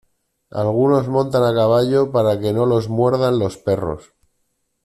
Algunos 0.61 1.05
montan 1.15 1.43
a 1.49 1.53
caballo 1.59 2.01
para 2.11 2.39
que 2.39 2.53
no 2.53 2.65
los 2.65 2.89
muerdan 2.89 3.37
los 3.37 3.57
perros. 3.59 4.13